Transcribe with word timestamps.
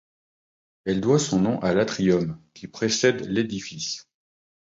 Elle 0.85 0.99
doit 0.99 1.19
son 1.19 1.39
nom 1.41 1.59
à 1.59 1.75
l'atrium 1.75 2.41
qui 2.55 2.67
précède 2.67 3.19
l'édifice. 3.29 4.07